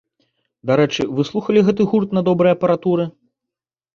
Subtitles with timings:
[0.69, 3.05] Дарэчы, вы слухалі гэты гурт на добрай апаратуры?